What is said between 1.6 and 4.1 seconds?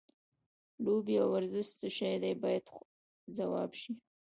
څه شی دی باید ځواب شي.